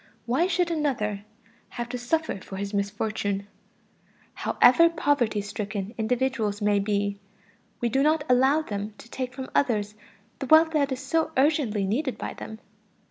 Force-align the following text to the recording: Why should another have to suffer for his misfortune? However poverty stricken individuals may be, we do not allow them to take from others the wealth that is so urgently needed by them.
Why 0.25 0.47
should 0.47 0.71
another 0.71 1.25
have 1.69 1.87
to 1.89 1.97
suffer 1.99 2.39
for 2.41 2.55
his 2.57 2.73
misfortune? 2.73 3.45
However 4.33 4.89
poverty 4.89 5.41
stricken 5.41 5.93
individuals 5.95 6.59
may 6.59 6.79
be, 6.79 7.19
we 7.81 7.87
do 7.89 8.01
not 8.01 8.23
allow 8.27 8.63
them 8.63 8.95
to 8.97 9.07
take 9.07 9.31
from 9.31 9.51
others 9.53 9.93
the 10.39 10.47
wealth 10.47 10.71
that 10.71 10.91
is 10.91 11.01
so 11.01 11.31
urgently 11.37 11.85
needed 11.85 12.17
by 12.17 12.33
them. 12.33 12.57